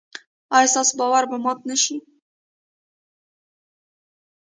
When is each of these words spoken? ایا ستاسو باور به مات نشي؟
ایا 0.55 0.71
ستاسو 0.73 0.93
باور 0.99 1.23
به 1.31 1.37
مات 1.43 1.59
نشي؟ 1.69 1.95